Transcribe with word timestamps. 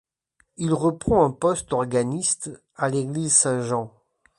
Il 0.57 0.73
reprend 0.73 1.23
un 1.23 1.29
poste 1.29 1.69
d'organiste, 1.69 2.49
à 2.75 2.89
l'église 2.89 3.35
Saint-Jean. 3.35 3.93